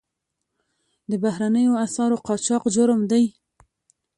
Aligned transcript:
د 1.09 1.11
بهرنیو 1.23 1.79
اسعارو 1.85 2.21
قاچاق 2.27 2.63
جرم 2.75 3.01
دی 3.11 3.23